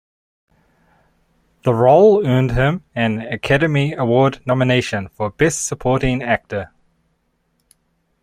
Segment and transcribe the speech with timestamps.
[1.61, 6.71] The role earned him an Academy Award nomination for Best Supporting Actor.